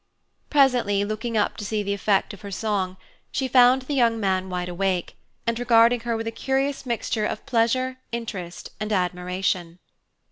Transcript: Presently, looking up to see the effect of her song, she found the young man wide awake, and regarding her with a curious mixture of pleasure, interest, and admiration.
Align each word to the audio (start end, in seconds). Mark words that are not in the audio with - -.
Presently, 0.49 1.05
looking 1.05 1.37
up 1.37 1.57
to 1.57 1.63
see 1.63 1.83
the 1.83 1.93
effect 1.93 2.33
of 2.33 2.41
her 2.41 2.49
song, 2.49 2.97
she 3.31 3.47
found 3.47 3.83
the 3.83 3.93
young 3.93 4.19
man 4.19 4.49
wide 4.49 4.67
awake, 4.67 5.15
and 5.45 5.59
regarding 5.59 5.99
her 5.99 6.17
with 6.17 6.25
a 6.25 6.31
curious 6.31 6.87
mixture 6.87 7.27
of 7.27 7.45
pleasure, 7.45 7.97
interest, 8.11 8.71
and 8.79 8.91
admiration. 8.91 9.77